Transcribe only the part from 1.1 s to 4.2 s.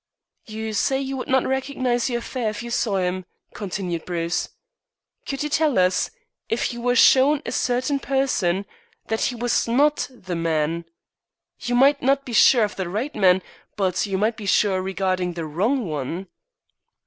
would not recognize your fare if you saw him," continued